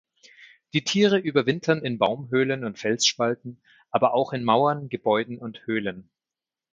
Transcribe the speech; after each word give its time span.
Die 0.73 0.83
Tiere 0.83 1.19
überwintern 1.19 1.85
in 1.85 1.99
Baumhöhlen 1.99 2.63
und 2.65 2.79
Felsspalten, 2.79 3.61
aber 3.91 4.15
auch 4.15 4.33
in 4.33 4.43
Mauern, 4.43 4.89
Gebäuden 4.89 5.37
und 5.37 5.67
Höhlen. 5.67 6.09